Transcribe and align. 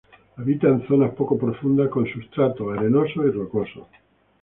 Habita 0.37 0.67
en 0.67 0.81
zonas 0.87 1.13
poco 1.13 1.37
profundas 1.37 1.89
con 1.89 2.07
substrato 2.07 2.71
arenosos 2.71 3.17
y 3.23 3.29
rocosos. 3.29 3.85